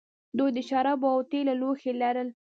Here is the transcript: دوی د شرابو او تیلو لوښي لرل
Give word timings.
دوی 0.37 0.49
د 0.53 0.59
شرابو 0.69 1.07
او 1.15 1.19
تیلو 1.31 1.53
لوښي 1.61 1.91
لرل 2.01 2.29